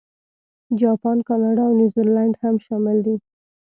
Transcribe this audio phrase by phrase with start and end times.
[0.79, 3.15] جاپان، کاناډا، او نیوزیلانډ هم شامل دي.